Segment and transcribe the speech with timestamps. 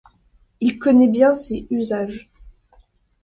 [0.61, 2.31] Il connaissait bien ses usages.